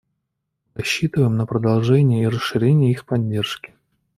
[0.73, 3.75] Мы рассчитываем на продолжение и расширение их поддержки.